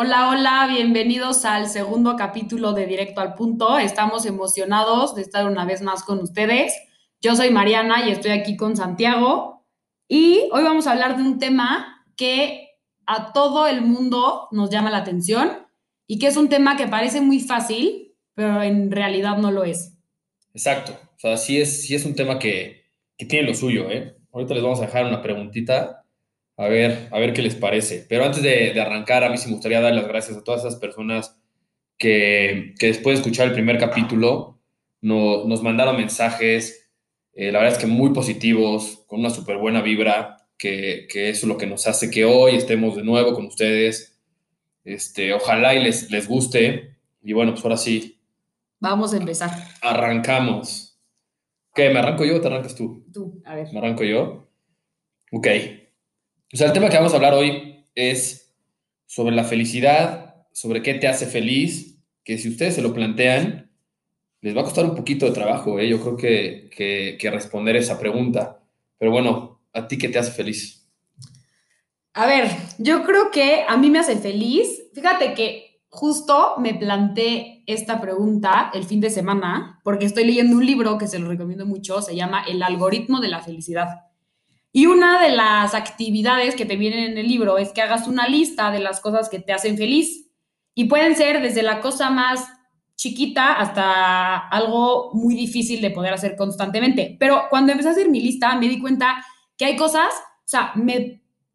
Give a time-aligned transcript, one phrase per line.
[0.00, 3.80] Hola, hola, bienvenidos al segundo capítulo de Directo al Punto.
[3.80, 6.72] Estamos emocionados de estar una vez más con ustedes.
[7.20, 9.66] Yo soy Mariana y estoy aquí con Santiago.
[10.06, 12.68] Y hoy vamos a hablar de un tema que
[13.06, 15.66] a todo el mundo nos llama la atención
[16.06, 19.98] y que es un tema que parece muy fácil, pero en realidad no lo es.
[20.54, 20.92] Exacto.
[20.92, 22.84] O sea, sí es, sí es un tema que,
[23.16, 24.16] que tiene lo suyo, ¿eh?
[24.32, 25.97] Ahorita les vamos a dejar una preguntita
[26.58, 28.04] a ver, a ver qué les parece.
[28.08, 30.76] Pero antes de, arrancar, a mí sí me gustaría dar las gracias a todas esas
[30.76, 31.38] personas
[31.96, 34.58] que, después de escuchar el primer capítulo
[35.00, 36.90] nos mandaron mensajes,
[37.32, 41.46] eh, la verdad es que muy positivos, con una súper buena vibra, que, que, eso
[41.46, 44.18] es lo que nos hace que hoy estemos de nuevo con ustedes.
[44.82, 46.96] Este, ojalá y les, les guste.
[47.22, 48.20] Y bueno, pues ahora sí.
[48.80, 49.50] Vamos a empezar.
[49.80, 50.98] Arrancamos.
[51.72, 51.90] ¿Qué?
[51.90, 53.04] ¿Me arranco yo o te arrancas tú?
[53.12, 53.72] Tú, a ver.
[53.72, 54.48] ¿Me arranco yo?
[55.30, 55.46] Ok.
[56.52, 58.54] O sea, el tema que vamos a hablar hoy es
[59.06, 63.70] sobre la felicidad, sobre qué te hace feliz, que si ustedes se lo plantean,
[64.40, 65.88] les va a costar un poquito de trabajo, ¿eh?
[65.88, 66.70] yo creo que,
[67.18, 68.60] que, responder esa pregunta.
[68.98, 70.88] Pero bueno, ¿a ti qué te hace feliz?
[72.14, 74.84] A ver, yo creo que a mí me hace feliz.
[74.94, 80.66] Fíjate que justo me planteé esta pregunta el fin de semana porque estoy leyendo un
[80.66, 84.07] libro que se lo recomiendo mucho, se llama El algoritmo de la felicidad.
[84.72, 88.28] Y una de las actividades que te vienen en el libro es que hagas una
[88.28, 90.26] lista de las cosas que te hacen feliz.
[90.74, 92.46] Y pueden ser desde la cosa más
[92.98, 97.16] chiquita hasta algo muy difícil de poder hacer constantemente.
[97.18, 99.24] Pero cuando empecé a hacer mi lista, me di cuenta
[99.56, 100.72] que hay cosas, o sea,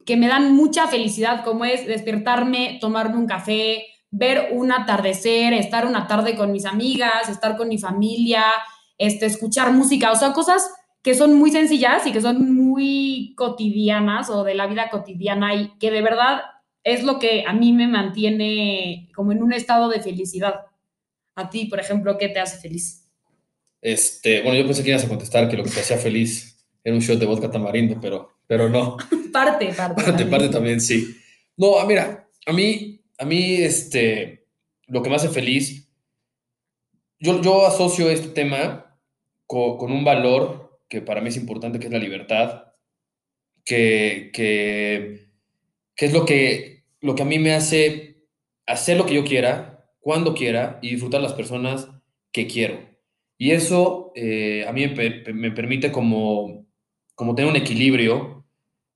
[0.05, 5.85] que me dan mucha felicidad, como es despertarme, tomarme un café, ver un atardecer, estar
[5.85, 8.43] una tarde con mis amigas, estar con mi familia,
[8.97, 10.69] este, escuchar música, o sea, cosas
[11.03, 15.77] que son muy sencillas y que son muy cotidianas o de la vida cotidiana y
[15.77, 16.41] que de verdad
[16.83, 20.61] es lo que a mí me mantiene como en un estado de felicidad.
[21.35, 23.09] A ti, por ejemplo, ¿qué te hace feliz?
[23.81, 26.95] Este, bueno, yo pensé que ibas a contestar que lo que te hacía feliz era
[26.95, 28.95] un shot de vodka tamarindo, pero, pero no.
[29.33, 30.03] parte, parte.
[30.03, 31.17] Parte, parte también, sí.
[31.57, 34.47] No, ah, mira, a mí, a mí, este,
[34.87, 35.89] lo que me hace feliz,
[37.19, 38.97] yo, yo asocio este tema
[39.45, 40.62] con, con un valor
[40.93, 42.65] que para mí es importante, que es la libertad,
[43.65, 45.25] que, que,
[45.97, 48.27] es lo que, lo que a mí me hace
[48.67, 51.89] hacer lo que yo quiera, cuando quiera y disfrutar las personas
[52.31, 52.79] que quiero.
[53.39, 56.67] Y eso eh, a mí me, permite como,
[57.15, 58.45] como tener un equilibrio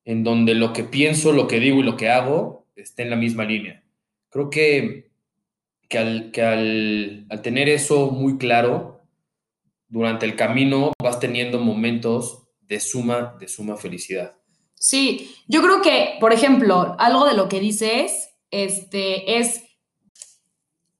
[0.06, 3.16] en donde lo que pienso, lo que digo y lo que hago esté en la
[3.16, 3.84] misma línea.
[4.30, 5.10] Creo que,
[5.90, 8.97] que, al, que al, al tener eso muy claro,
[9.90, 14.36] durante el camino vas teniendo momentos de suma, de suma felicidad.
[14.76, 19.64] Sí, yo creo que, por ejemplo, algo de lo que dices, este, es,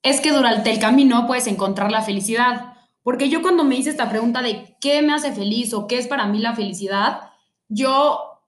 [0.02, 2.74] es que durante el camino puedes encontrar la felicidad.
[3.02, 6.08] Porque yo cuando me hice esta pregunta de qué me hace feliz o qué es
[6.08, 7.30] para mí la felicidad,
[7.68, 8.42] yo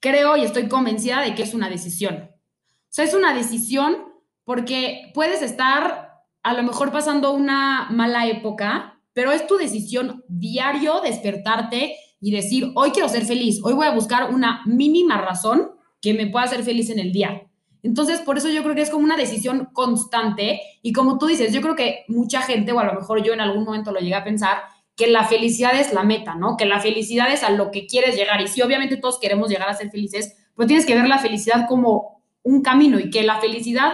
[0.00, 2.30] creo y estoy convencida de que es una decisión.
[2.30, 3.96] O sea, es una decisión
[4.44, 11.00] porque puedes estar a lo mejor pasando una mala época pero es tu decisión diario
[11.00, 16.14] despertarte y decir, hoy quiero ser feliz, hoy voy a buscar una mínima razón que
[16.14, 17.48] me pueda hacer feliz en el día.
[17.82, 21.52] Entonces, por eso yo creo que es como una decisión constante y como tú dices,
[21.52, 24.14] yo creo que mucha gente, o a lo mejor yo en algún momento lo llegué
[24.14, 24.58] a pensar,
[24.94, 26.56] que la felicidad es la meta, ¿no?
[26.56, 28.40] Que la felicidad es a lo que quieres llegar.
[28.40, 31.66] Y si obviamente todos queremos llegar a ser felices, pues tienes que ver la felicidad
[31.68, 33.92] como un camino y que la felicidad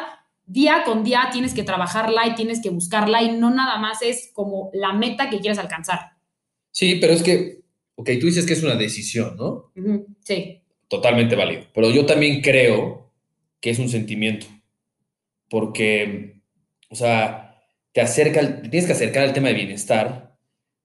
[0.49, 4.31] día con día tienes que trabajarla y tienes que buscarla y no nada más es
[4.33, 6.13] como la meta que quieres alcanzar.
[6.71, 7.61] Sí, pero es que,
[7.95, 9.73] ok, tú dices que es una decisión, ¿no?
[10.25, 10.63] Sí.
[10.89, 11.65] Totalmente válido.
[11.75, 13.13] Pero yo también creo
[13.61, 14.47] que es un sentimiento.
[15.51, 16.41] Porque,
[16.89, 17.61] o sea,
[17.93, 20.37] te acerca, tienes que acercar al tema de bienestar,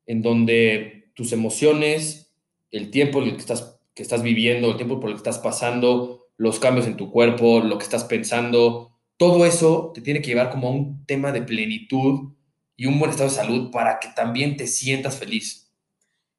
[0.05, 2.33] en donde tus emociones,
[2.71, 6.59] el tiempo que estás, que estás viviendo, el tiempo por el que estás pasando, los
[6.59, 8.92] cambios en tu cuerpo, lo que estás pensando,
[9.23, 12.33] todo eso te tiene que llevar como a un tema de plenitud
[12.75, 15.71] y un buen estado de salud para que también te sientas feliz.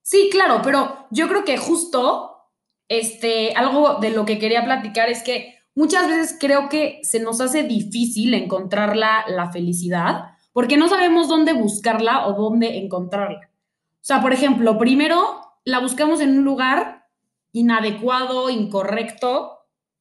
[0.03, 2.51] Sí, claro, pero yo creo que justo
[2.89, 7.41] este, algo de lo que quería platicar es que muchas veces creo que se nos
[7.41, 13.49] hace difícil encontrar la, la felicidad porque no sabemos dónde buscarla o dónde encontrarla.
[13.49, 17.07] O sea, por ejemplo, primero la buscamos en un lugar
[17.53, 19.61] inadecuado, incorrecto,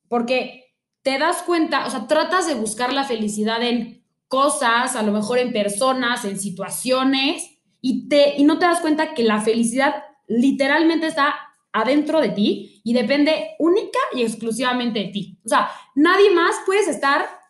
[0.10, 0.63] porque
[1.04, 5.38] te das cuenta, o sea, tratas de buscar la felicidad en cosas, a lo mejor
[5.38, 7.52] en personas, en situaciones,
[7.82, 11.36] y, te, y no te das cuenta que la felicidad literalmente está
[11.72, 15.40] adentro de ti y depende única y exclusivamente de ti.
[15.46, 17.44] O sea, nadie más puedes estar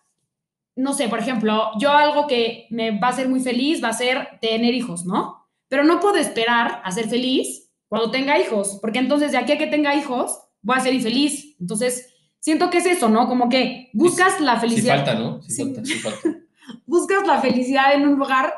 [0.76, 3.94] no sé, por ejemplo, yo algo que me va a hacer muy feliz va a
[3.94, 5.48] ser tener hijos, ¿no?
[5.68, 9.58] Pero no puedo esperar a ser feliz cuando tenga hijos, porque entonces de aquí a
[9.58, 11.56] que tenga hijos voy a ser infeliz.
[11.60, 12.12] Entonces,
[12.44, 13.30] siento que es eso, ¿no?
[13.30, 15.00] Como que buscas la felicidad.
[15.00, 15.42] Sí falta, ¿no?
[15.42, 16.19] Sí, falta, sí falta.
[16.86, 18.54] buscas la felicidad en un lugar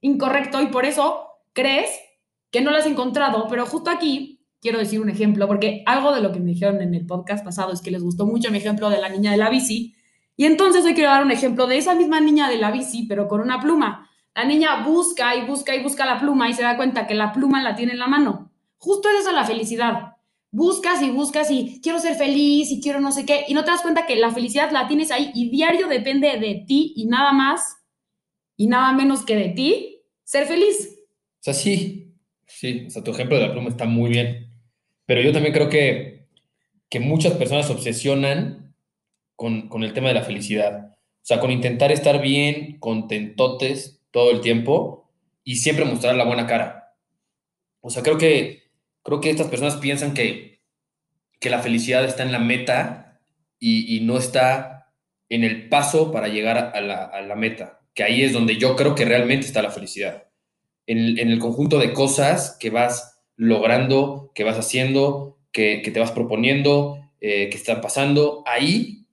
[0.00, 1.90] incorrecto y por eso crees
[2.50, 6.22] que no la has encontrado, pero justo aquí quiero decir un ejemplo, porque algo de
[6.22, 8.88] lo que me dijeron en el podcast pasado es que les gustó mucho mi ejemplo
[8.88, 9.94] de la niña de la bici,
[10.34, 13.28] y entonces hoy quiero dar un ejemplo de esa misma niña de la bici, pero
[13.28, 14.08] con una pluma.
[14.34, 17.32] La niña busca y busca y busca la pluma y se da cuenta que la
[17.32, 18.50] pluma la tiene en la mano.
[18.78, 20.15] Justo es eso la felicidad.
[20.50, 23.70] Buscas y buscas y quiero ser feliz y quiero no sé qué, y no te
[23.70, 27.32] das cuenta que la felicidad la tienes ahí y diario depende de ti y nada
[27.32, 27.76] más
[28.56, 30.98] y nada menos que de ti ser feliz.
[31.40, 32.14] O sea, sí,
[32.46, 34.50] sí, o sea, tu ejemplo de la pluma está muy bien,
[35.04, 36.28] pero yo también creo que,
[36.88, 38.74] que muchas personas se obsesionan
[39.34, 40.92] con, con el tema de la felicidad.
[40.92, 45.10] O sea, con intentar estar bien, contentotes todo el tiempo
[45.44, 46.94] y siempre mostrar la buena cara.
[47.80, 48.65] O sea, creo que,
[49.06, 50.60] creo que estas personas piensan que,
[51.38, 53.20] que la felicidad está en la meta
[53.60, 54.92] y, y no está
[55.28, 58.74] en el paso para llegar a la, a la, meta, que ahí es donde yo
[58.74, 60.26] creo que realmente está la felicidad.
[60.88, 66.00] En, en el conjunto de cosas que vas logrando, que vas haciendo, que, que te
[66.00, 69.06] vas proponiendo, eh, que están pasando, ahí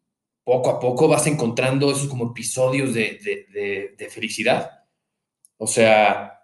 [0.43, 4.71] poco a poco vas encontrando esos como episodios de, de, de, de felicidad.
[5.57, 6.39] O sea...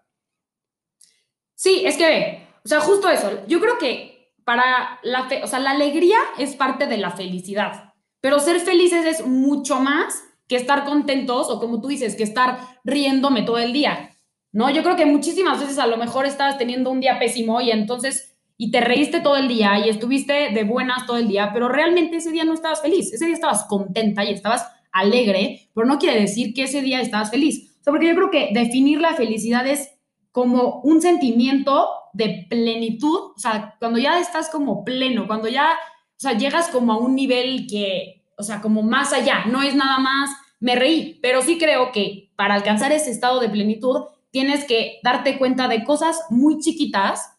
[1.56, 3.44] Sí, es que, o sea, justo eso.
[3.48, 7.94] Yo creo que para la fe, o sea, la alegría es parte de la felicidad,
[8.22, 12.60] pero ser felices es mucho más que estar contentos o como tú dices, que estar
[12.84, 14.12] riéndome todo el día.
[14.52, 17.70] No, yo creo que muchísimas veces a lo mejor estabas teniendo un día pésimo y
[17.70, 18.30] entonces
[18.62, 22.18] y te reíste todo el día y estuviste de buenas todo el día, pero realmente
[22.18, 26.20] ese día no estabas feliz, ese día estabas contenta y estabas alegre, pero no quiere
[26.20, 27.78] decir que ese día estabas feliz.
[27.80, 29.90] O sea, porque yo creo que definir la felicidad es
[30.32, 36.20] como un sentimiento de plenitud, o sea, cuando ya estás como pleno, cuando ya, o
[36.20, 40.00] sea, llegas como a un nivel que, o sea, como más allá, no es nada
[40.00, 40.30] más,
[40.60, 45.38] me reí, pero sí creo que para alcanzar ese estado de plenitud tienes que darte
[45.38, 47.34] cuenta de cosas muy chiquitas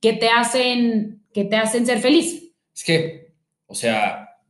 [0.00, 2.52] que te hacen, que te hacen ser feliz.
[2.74, 3.32] Es que,
[3.66, 4.40] o sea,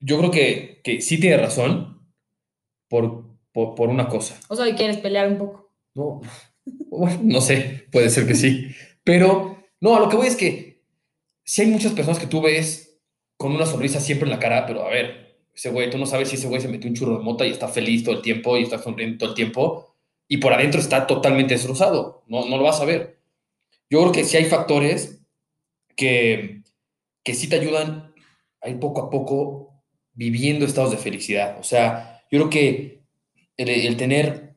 [0.00, 2.00] yo creo que, que sí tiene razón
[2.88, 4.38] por, por, por una cosa.
[4.48, 5.70] O sea, hoy quieres pelear un poco.
[5.94, 6.20] No,
[6.90, 8.74] bueno, no sé, puede ser que sí.
[9.10, 10.84] Pero, no, a lo que voy es que
[11.42, 13.02] si hay muchas personas que tú ves
[13.36, 16.28] con una sonrisa siempre en la cara, pero a ver, ese güey, tú no sabes
[16.28, 18.56] si ese güey se metió un churro de mota y está feliz todo el tiempo
[18.56, 19.96] y está sonriendo todo el tiempo
[20.28, 22.22] y por adentro está totalmente destrozado.
[22.28, 23.18] No, no lo vas a ver.
[23.90, 25.26] Yo creo que sí hay factores
[25.96, 26.62] que,
[27.24, 28.14] que sí te ayudan
[28.60, 31.58] a ir poco a poco viviendo estados de felicidad.
[31.58, 33.02] O sea, yo creo que
[33.56, 34.49] el, el tener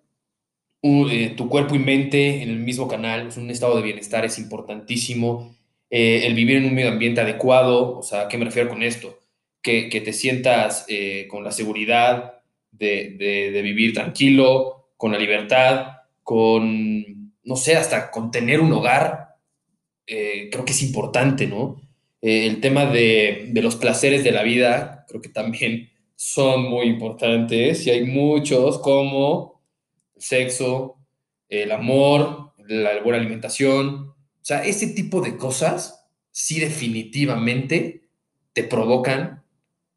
[0.83, 4.37] eh, tu cuerpo y mente en el mismo canal, es un estado de bienestar es
[4.37, 5.55] importantísimo.
[5.89, 8.83] Eh, el vivir en un medio ambiente adecuado, o sea, ¿a qué me refiero con
[8.83, 9.17] esto?
[9.61, 12.41] Que, que te sientas eh, con la seguridad
[12.71, 13.15] de,
[13.53, 15.87] de, vivir tranquilo, con la libertad,
[16.21, 19.35] con no sé, hasta con tener un hogar,
[20.05, 21.81] creo que es importante, ¿no?
[22.21, 27.85] El tema de, de, los placeres de la vida, creo que también son muy importantes
[27.85, 29.52] y hay muchos como
[30.23, 30.97] sexo,
[31.49, 34.13] el amor, la buena alimentación,
[34.43, 38.09] o sea, ese tipo de cosas sí definitivamente
[38.53, 39.43] te provocan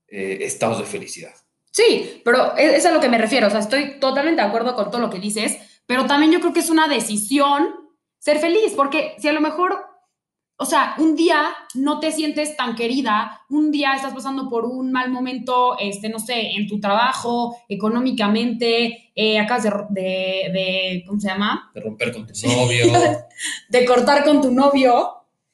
[0.08, 1.34] eh, estados de felicidad.
[1.70, 4.90] Sí, pero es a lo que me refiero, o sea, estoy totalmente de acuerdo con
[4.90, 7.68] todo lo que dices, pero también yo creo que es una decisión
[8.18, 9.85] ser feliz, porque si a lo mejor,
[10.58, 14.90] o sea, un día no te sientes tan querida, un día estás pasando por un
[14.90, 20.02] mal momento, este, no sé, en tu trabajo, económicamente, eh, acabas de, de,
[20.52, 21.70] de, ¿cómo se llama?
[21.74, 22.86] De romper con tu novio.
[23.68, 25.12] de cortar con tu novio.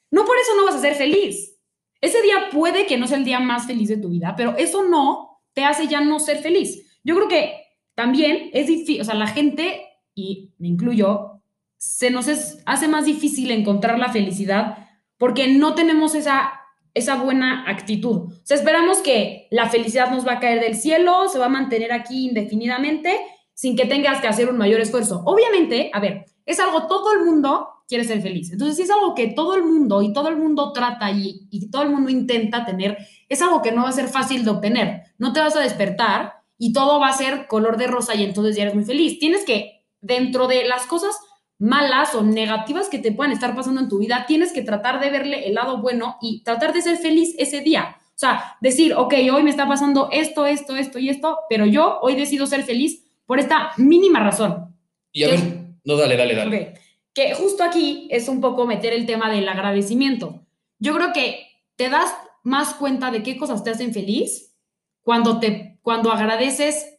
[0.09, 1.57] No por eso no vas a ser feliz.
[1.99, 4.83] Ese día puede que no sea el día más feliz de tu vida, pero eso
[4.83, 6.99] no te hace ya no ser feliz.
[7.03, 7.53] Yo creo que
[7.95, 11.41] también es difícil, o sea, la gente y me incluyo,
[11.77, 14.82] se nos es, hace más difícil encontrar la felicidad
[15.23, 16.51] porque no tenemos esa,
[16.93, 18.23] esa buena actitud.
[18.27, 21.49] O sea, esperamos que la felicidad nos va a caer del cielo, se va a
[21.49, 23.21] mantener aquí indefinidamente
[23.53, 25.23] sin que tengas que hacer un mayor esfuerzo.
[25.25, 28.51] Obviamente, a ver, es algo, todo el mundo quiere ser feliz.
[28.51, 31.69] Entonces, si es algo que todo el mundo y todo el mundo trata y, y
[31.71, 32.97] todo el mundo intenta tener,
[33.29, 35.03] es algo que no va a ser fácil de obtener.
[35.19, 38.57] No te vas a despertar y todo va a ser color de rosa y entonces
[38.57, 39.19] ya eres muy feliz.
[39.19, 41.17] Tienes que dentro de las cosas
[41.63, 45.09] malas o negativas que te puedan estar pasando en tu vida, tienes que tratar de
[45.09, 47.95] verle el lado bueno y tratar de ser feliz ese día.
[48.09, 51.99] O sea, decir, ok, hoy me está pasando esto, esto, esto y esto, pero yo
[52.01, 54.75] hoy decido ser feliz por esta mínima razón.
[55.13, 55.39] Y a ver,
[55.85, 56.73] no, dale, dale, dale.
[57.13, 60.45] Que justo aquí es un poco meter el tema del agradecimiento.
[60.79, 64.53] Yo creo que te das más cuenta de qué cosas te hacen feliz
[65.01, 66.92] cuando te cuando agradeces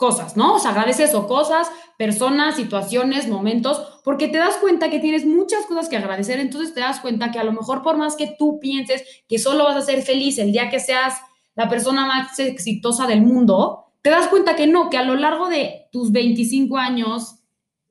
[0.00, 0.54] cosas, ¿no?
[0.54, 5.66] O sea, agradeces o cosas, personas, situaciones, momentos, porque te das cuenta que tienes muchas
[5.66, 8.58] cosas que agradecer, entonces te das cuenta que a lo mejor por más que tú
[8.60, 11.20] pienses que solo vas a ser feliz el día que seas
[11.54, 15.50] la persona más exitosa del mundo, te das cuenta que no, que a lo largo
[15.50, 17.34] de tus 25 años,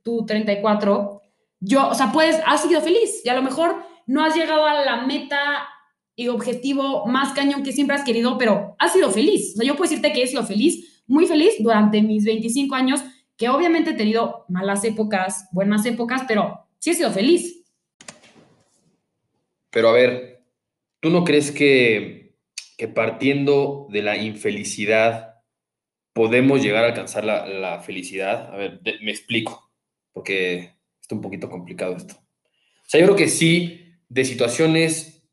[0.02, 1.22] tu 34,
[1.60, 4.84] yo, o sea, puedes, has sido feliz y a lo mejor no has llegado a
[4.84, 5.38] la meta
[6.16, 9.54] y objetivo más cañón que siempre has querido, pero has sido feliz.
[9.54, 13.04] O sea, yo puedo decirte que he sido feliz muy feliz durante mis 25 años,
[13.36, 17.66] que obviamente he tenido malas épocas, buenas épocas, pero sí he sido feliz.
[19.72, 20.44] Pero a ver,
[21.00, 22.38] ¿tú no crees que,
[22.78, 25.36] que partiendo de la infelicidad
[26.14, 28.54] podemos llegar a alcanzar la, felicidad?
[28.54, 29.72] A ver, me explico,
[30.12, 32.16] porque está un poquito complicado esto.
[32.16, 35.28] O sea, yo creo que sí, de situaciones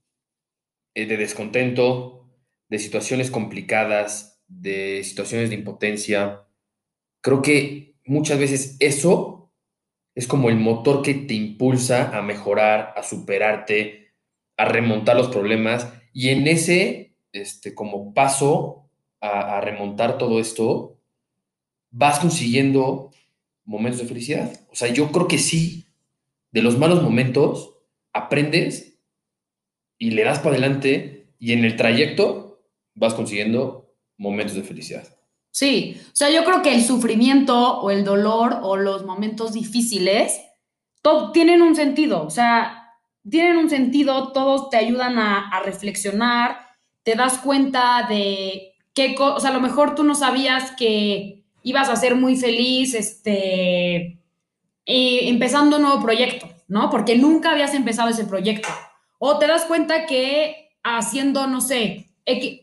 [0.94, 2.30] eh, de descontento,
[2.68, 6.46] de situaciones complicadas, de situaciones de impotencia.
[7.20, 9.52] Creo que muchas veces eso
[10.14, 14.14] es como el motor que te impulsa a mejorar, a superarte,
[14.56, 15.92] a remontar los problemas.
[16.12, 18.88] Y en ese, este, como paso
[19.20, 20.98] a, a remontar todo esto,
[21.90, 23.10] vas consiguiendo
[23.64, 24.60] momentos de felicidad.
[24.70, 25.86] O sea, yo creo que sí,
[26.52, 27.74] de los malos momentos,
[28.12, 28.98] aprendes
[29.98, 32.62] y le das para adelante y en el trayecto
[32.94, 33.85] vas consiguiendo
[34.16, 35.06] momentos de felicidad.
[35.50, 40.40] Sí, o sea, yo creo que el sufrimiento o el dolor o los momentos difíciles
[41.00, 42.86] todo, tienen un sentido, o sea,
[43.28, 46.58] tienen un sentido, todos te ayudan a, reflexionar,
[47.02, 51.88] te das cuenta de qué, o sea, a lo mejor tú no sabías que ibas
[51.88, 54.20] a ser muy feliz, este,
[54.84, 56.90] empezando un nuevo proyecto, ¿no?
[56.90, 58.68] Porque nunca habías empezado ese proyecto.
[59.18, 62.05] O te das cuenta que haciendo, no sé,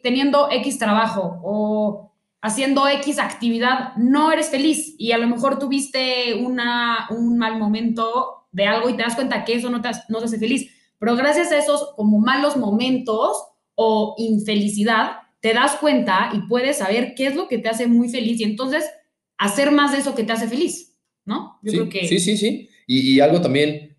[0.01, 6.35] teniendo X trabajo o haciendo X actividad, no eres feliz y a lo mejor tuviste
[6.35, 10.19] una, un mal momento de algo y te das cuenta que eso no te, no
[10.19, 10.69] te hace feliz.
[10.99, 13.37] Pero gracias a esos como malos momentos
[13.75, 18.09] o infelicidad, te das cuenta y puedes saber qué es lo que te hace muy
[18.09, 18.85] feliz y entonces
[19.37, 21.59] hacer más de eso que te hace feliz, ¿no?
[21.63, 22.07] Yo sí, creo que...
[22.07, 22.69] Sí, sí, sí.
[22.87, 23.97] Y, y, algo también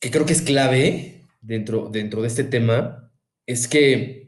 [0.00, 3.12] que creo que es clave dentro, dentro de este tema
[3.46, 4.27] es que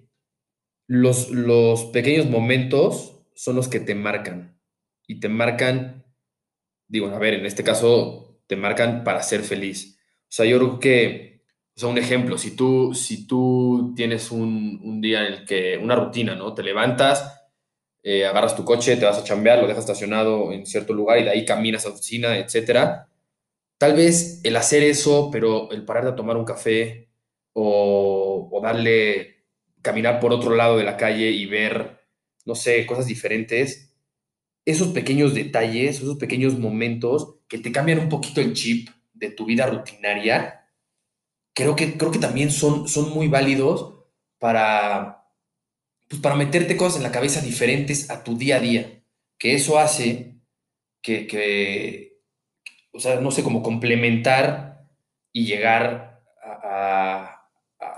[0.91, 4.61] los, los pequeños momentos son los que te marcan.
[5.07, 6.05] Y te marcan,
[6.89, 10.01] digo, a ver, en este caso, te marcan para ser feliz.
[10.23, 11.45] O sea, yo creo que,
[11.77, 15.79] o sea, un ejemplo, si tú, si tú tienes un, un día en el que,
[15.79, 16.55] una rutina, ¿no?
[16.55, 17.41] Te levantas,
[18.03, 21.23] eh, agarras tu coche, te vas a chambear, lo dejas estacionado en cierto lugar y
[21.23, 23.09] de ahí caminas a la oficina, etcétera.
[23.79, 27.13] Tal vez el hacer eso, pero el pararte a tomar un café
[27.53, 29.40] o, o darle
[29.83, 32.01] caminar por otro lado de la calle y ver,
[32.45, 33.95] no sé, cosas diferentes,
[34.65, 39.47] esos pequeños detalles, esos pequeños momentos que te cambian un poquito el chip de tu
[39.47, 40.67] vida rutinaria,
[41.55, 43.95] creo que, creo que también son, son muy válidos
[44.39, 45.27] para,
[46.09, 49.03] pues para meterte cosas en la cabeza diferentes a tu día a día,
[49.39, 50.37] que eso hace
[51.03, 52.21] que, que
[52.93, 54.87] o sea, no sé, cómo complementar
[55.33, 57.40] y llegar a a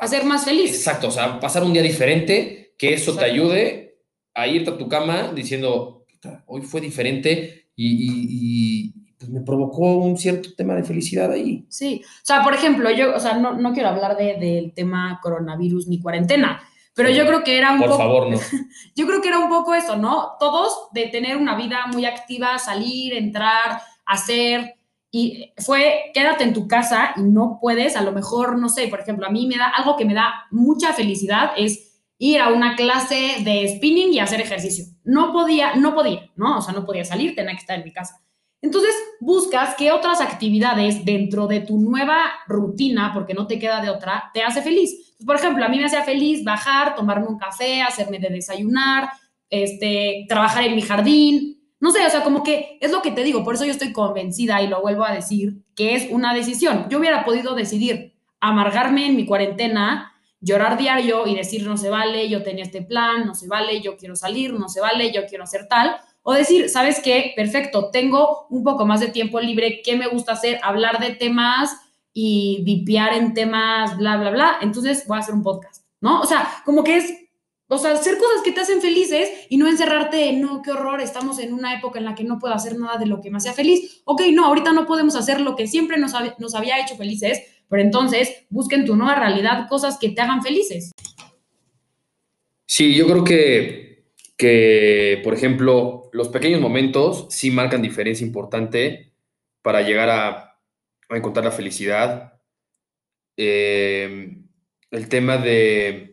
[0.06, 0.74] ser más feliz.
[0.74, 3.98] Exacto, o sea, pasar un día diferente, que eso te ayude
[4.34, 6.06] a irte a tu cama diciendo,
[6.46, 11.64] hoy fue diferente y, pues me provocó un cierto tema de felicidad ahí.
[11.68, 15.20] Sí, o sea, por ejemplo, yo, o sea, no, no quiero hablar de, del tema
[15.22, 16.60] coronavirus ni cuarentena,
[16.94, 18.02] pero yo creo que era un por poco...
[18.02, 18.38] favor, no.
[18.96, 20.32] yo creo que era un poco eso, ¿no?
[20.38, 24.76] Todos de tener una vida muy activa, salir, entrar, hacer,
[25.14, 28.98] y fue quédate en tu casa y no puedes, a lo mejor, no sé, por
[28.98, 32.76] ejemplo, a mí me da algo que me da mucha felicidad es ir a una
[32.76, 34.86] clase de spinning y hacer ejercicio.
[35.04, 36.58] No podía, no podía, ¿no?
[36.58, 38.22] O sea, no podía salir, tenía que estar en mi casa.
[38.62, 42.16] Entonces, buscas qué otras actividades dentro de tu nueva
[42.46, 45.14] rutina, porque no te queda de otra, te hace feliz.
[45.26, 49.10] por ejemplo, a mí me hacía feliz bajar, tomarme un café, hacerme de desayunar,
[49.50, 53.24] este, trabajar en mi jardín, no sé, o sea, como que es lo que te
[53.24, 56.86] digo, por eso yo estoy convencida y lo vuelvo a decir, que es una decisión.
[56.88, 62.28] Yo hubiera podido decidir amargarme en mi cuarentena, llorar diario y decir, no se vale,
[62.28, 65.42] yo tenía este plan, no se vale, yo quiero salir, no se vale, yo quiero
[65.42, 65.96] hacer tal.
[66.22, 67.32] O decir, ¿sabes qué?
[67.34, 70.60] Perfecto, tengo un poco más de tiempo libre, ¿qué me gusta hacer?
[70.62, 71.76] Hablar de temas
[72.12, 74.58] y vipiar en temas, bla, bla, bla.
[74.60, 76.20] Entonces voy a hacer un podcast, ¿no?
[76.20, 77.12] O sea, como que es
[77.72, 81.00] o sea, hacer cosas que te hacen felices y no encerrarte en, no, qué horror,
[81.00, 83.38] estamos en una época en la que no puedo hacer nada de lo que me
[83.38, 84.02] hacía feliz.
[84.04, 86.12] Ok, no, ahorita no podemos hacer lo que siempre nos,
[86.54, 90.92] había hecho felices, pero entonces busquen tu nueva realidad, cosas que te hagan felices.
[92.66, 94.04] Sí, yo creo que,
[94.36, 99.14] que, por ejemplo, los pequeños momentos sí marcan diferencia importante
[99.62, 100.58] para llegar a,
[101.08, 102.34] a encontrar la felicidad.
[103.38, 104.36] Eh,
[104.90, 106.12] el tema de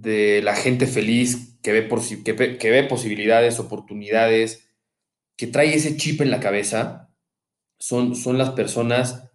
[0.00, 2.32] de la gente feliz que ve, por, que,
[2.70, 4.68] ve posibilidades, oportunidades,
[5.36, 7.10] que trae ese chip en la cabeza,
[7.78, 9.30] son, son las personas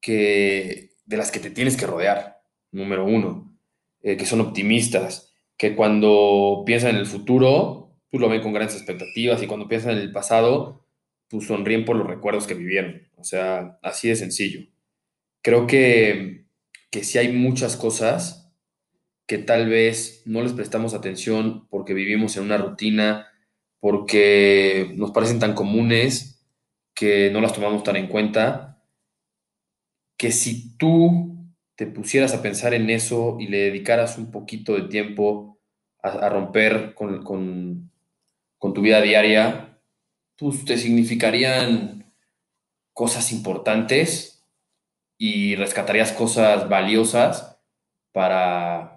[0.00, 3.56] que, de las que te tienes que rodear, número uno,
[4.02, 8.76] eh, que son optimistas, que cuando piensan en el futuro, pues lo ven con grandes
[8.76, 10.86] expectativas y cuando piensan en el pasado,
[11.28, 13.08] pues sonríen por los recuerdos que vivieron.
[13.16, 14.68] O sea, así de sencillo.
[15.42, 16.46] Creo que,
[16.90, 18.43] que sí hay muchas cosas
[19.26, 23.28] que tal vez no les prestamos atención porque vivimos en una rutina,
[23.80, 26.46] porque nos parecen tan comunes
[26.94, 28.82] que no las tomamos tan en cuenta,
[30.16, 31.36] que si tú
[31.76, 35.58] te pusieras a pensar en eso y le dedicaras un poquito de tiempo
[36.02, 39.80] a, romper con, con tu vida diaria,
[40.36, 42.12] pues te significarían
[42.92, 44.46] cosas importantes
[45.18, 47.58] y rescatarías cosas valiosas
[48.12, 48.93] para,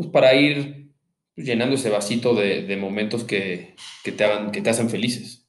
[0.00, 0.94] pues para ir
[1.36, 5.46] llenando ese vasito de, momentos que, te hagan, que te hacen felices.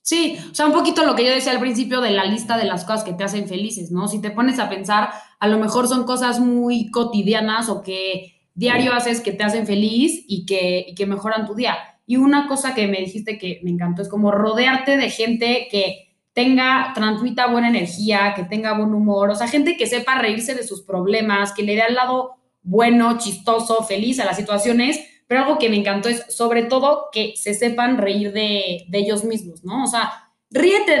[0.00, 2.64] Sí, o sea, un poquito lo que yo decía al principio de la lista de
[2.64, 4.08] las cosas que te hacen felices, ¿no?
[4.08, 8.94] Si te pones a pensar, a lo mejor son cosas muy cotidianas o que diario
[8.94, 11.76] haces que te hacen feliz y que, y que mejoran tu día.
[12.06, 16.16] Y una cosa que me dijiste que me encantó es como rodearte de gente que
[16.32, 20.66] tenga, transmita buena energía, que tenga buen humor, o sea, gente que sepa reírse de
[20.66, 25.58] sus problemas, que le dé al lado bueno, chistoso, feliz a las situaciones, pero algo
[25.58, 29.84] que me encantó es sobre todo que se sepan reír de, ellos mismos, ¿no?
[29.84, 30.10] O sea,
[30.50, 30.96] ríete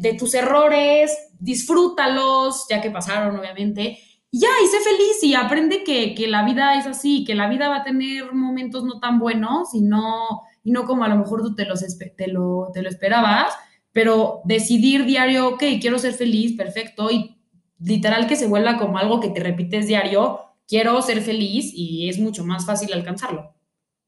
[0.00, 3.98] de, tus errores, disfrútalos, ya que pasaron, obviamente,
[4.30, 7.68] y ya, y sé feliz y aprende que, la vida es así, que la vida
[7.68, 11.42] va a tener momentos no tan buenos y no, y no como a lo mejor
[11.42, 11.84] tú te, los,
[12.16, 13.54] te, lo, te lo esperabas,
[13.92, 17.38] pero decidir diario, ok, quiero ser feliz, perfecto, y
[17.78, 22.18] literal que se vuelva como algo que te repites diario, quiero ser feliz y es
[22.18, 23.54] mucho más fácil alcanzarlo.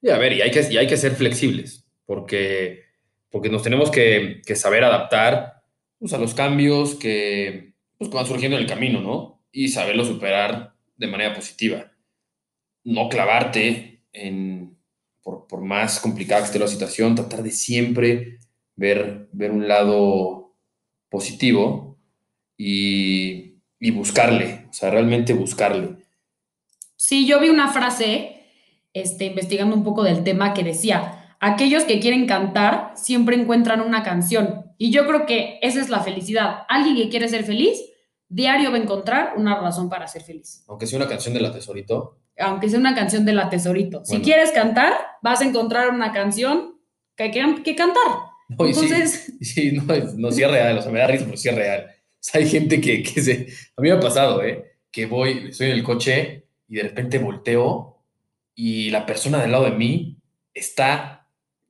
[0.00, 2.84] Y a ver, y hay que, y hay que ser flexibles, porque,
[3.30, 5.62] porque nos tenemos que, saber adaptar
[5.98, 9.42] pues, a los cambios que, pues, van surgiendo en el camino, ¿no?
[9.52, 11.92] Y saberlo superar de manera positiva.
[12.84, 14.76] No clavarte en,
[15.22, 18.38] por, más complicada que esté la situación, tratar de siempre
[18.76, 20.54] ver, ver un lado
[21.08, 21.98] positivo
[22.56, 26.05] y, y buscarle, o sea, realmente buscarle.
[26.96, 28.42] Sí, yo vi una frase,
[28.92, 34.02] este, investigando un poco del tema que decía, aquellos que quieren cantar siempre encuentran una
[34.02, 34.72] canción.
[34.78, 36.64] Y yo creo que esa es la felicidad.
[36.68, 37.78] Alguien que quiere ser feliz,
[38.28, 40.64] diario va a encontrar una razón para ser feliz.
[40.68, 42.18] Aunque sea una canción de la Tesorito.
[42.38, 44.04] Aunque sea una canción de la Tesorito.
[44.04, 46.80] Si quieres cantar, vas a encontrar una canción
[47.14, 48.02] que hay que, cantar.
[48.50, 49.32] Entonces...
[49.40, 49.84] Sí, no,
[50.16, 51.86] no, sí es real, o sea, me da risa, pero sí es real.
[51.88, 53.46] O sea, hay gente que, que se...
[53.76, 54.78] A mí me ha pasado, ¿eh?
[54.90, 58.02] Que voy, estoy en el coche y de repente volteo
[58.54, 60.18] y la persona del lado de mí
[60.54, 61.28] está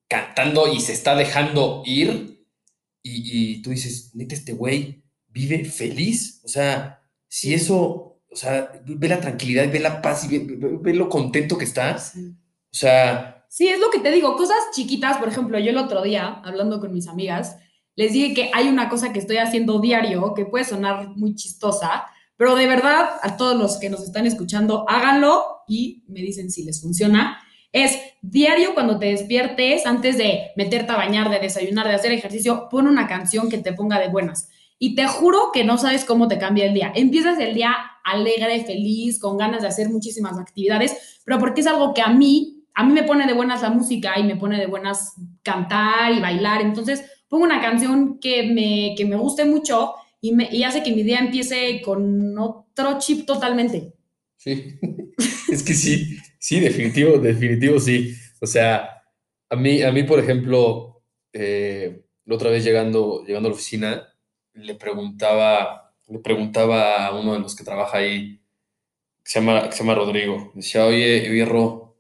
[0.09, 2.37] cantando y se está dejando ir
[3.09, 6.41] y, tú dices, neta, este güey vive feliz.
[6.45, 11.09] O sea, si eso, o sea, ve la tranquilidad, ve la paz y ve, lo
[11.09, 11.97] contento que está.
[11.97, 13.47] O sea...
[13.49, 16.81] Sí, es lo que te digo, cosas chiquitas, por ejemplo, yo el otro día, hablando
[16.81, 17.57] con mis amigas,
[17.95, 22.07] les dije que hay una cosa que estoy haciendo diario que puede sonar muy chistosa,
[22.37, 26.65] pero de verdad, a todos los que nos están escuchando, háganlo y me dicen si
[26.65, 27.39] les funciona.
[27.73, 32.69] Es diario cuando te despiertes, antes de meterte a bañar, de desayunar, de hacer ejercicio,
[32.71, 34.49] pon una canción que te ponga de buenas.
[34.79, 36.93] Y te juro que no sabes cómo te cambia el día.
[36.95, 41.95] Empiezas el día alegre, feliz, con ganas de hacer muchísimas actividades, pero porque es algo
[41.95, 44.67] que a mí, a mí me pone de buenas la música y me pone de
[44.67, 46.61] buenas cantar y bailar.
[46.61, 49.95] Entonces, pongo una canción que me, que me guste mucho
[50.33, 53.95] y, hace que mi día empiece con otro chip totalmente.
[54.37, 54.79] Sí,
[55.51, 58.15] es que sí, sí, definitivo, definitivo sí.
[58.41, 59.03] O sea,
[59.49, 64.09] a mí, a mí por ejemplo, eh, la otra vez llegando, llegando a la oficina,
[64.55, 68.41] le preguntaba, le preguntaba a uno de los que trabaja ahí,
[69.23, 71.97] que se llama, se llama Rodrigo, decía, oye, Hierro,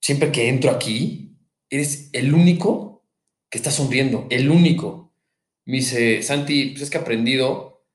[0.00, 1.36] siempre que entro aquí,
[1.68, 3.06] eres el único
[3.48, 5.09] que está sonriendo, el único.
[5.70, 7.86] Me dice, Santi, pues es que he aprendido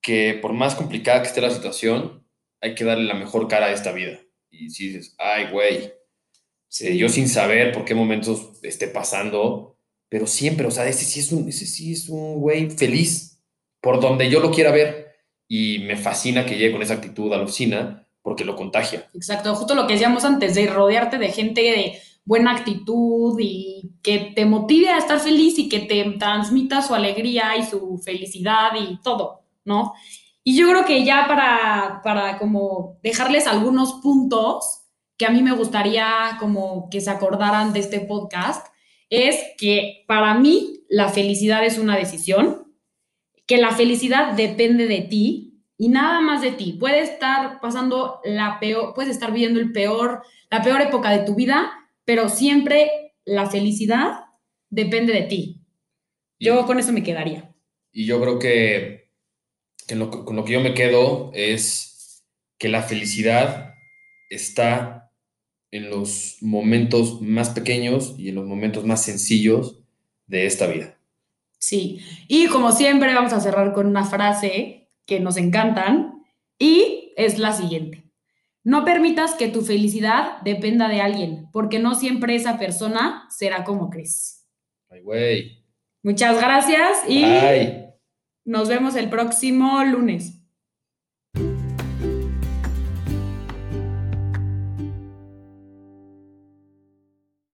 [0.00, 2.26] que por más complicada que esté la situación,
[2.60, 4.20] hay que darle la mejor cara a esta vida.
[4.50, 5.92] Y si dices, ay, güey,
[6.74, 11.20] Sí, yo sin saber por qué momentos esté pasando, pero siempre, o sea, ese sí
[11.20, 13.40] es un, ese sí es un güey feliz,
[13.80, 15.14] por donde yo lo quiera ver.
[15.46, 19.08] Y me fascina que llegue con esa actitud a la oficina, porque lo contagia.
[19.14, 24.32] Exacto, justo lo que decíamos antes, de rodearte de gente de buena actitud y que
[24.34, 29.00] te motive a estar feliz y que te transmita su alegría y su felicidad y
[29.02, 29.94] todo, ¿no?
[30.42, 34.82] Y yo creo que ya para, para como dejarles algunos puntos
[35.16, 38.66] que a mí me gustaría como que se acordaran de este podcast,
[39.10, 42.74] es que para mí la felicidad es una decisión,
[43.46, 46.76] que la felicidad depende de ti y nada más de ti.
[46.78, 51.34] Puedes estar pasando la peor, puedes estar viviendo el peor, la peor época de tu
[51.34, 51.72] vida,
[52.04, 54.24] pero siempre la felicidad
[54.70, 55.60] depende de ti.
[56.38, 57.54] Yo con eso me quedaría.
[57.92, 59.10] Y yo creo que,
[60.24, 62.24] con lo que yo me quedo es
[62.58, 63.74] que la felicidad
[64.30, 65.12] está
[65.70, 69.80] en los momentos más pequeños y en los momentos más sencillos
[70.26, 70.98] de esta vida.
[71.58, 76.24] Sí, y como siempre vamos a cerrar con una frase que nos encantan
[76.58, 78.03] y es la siguiente.
[78.64, 83.90] No permitas que tu felicidad dependa de alguien, porque no siempre esa persona será como
[83.90, 84.48] crees.
[84.88, 85.64] Ay, güey.
[86.02, 87.24] Muchas gracias y
[88.44, 90.43] nos vemos el próximo lunes.